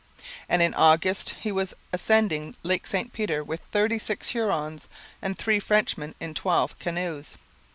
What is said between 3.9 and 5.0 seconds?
six Hurons